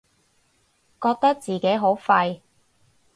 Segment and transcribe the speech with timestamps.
[0.99, 2.41] 覺得自己好廢